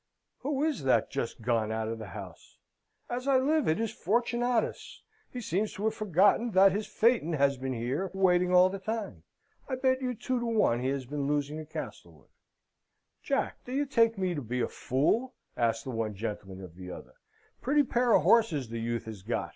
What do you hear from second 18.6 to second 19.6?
the youth has got.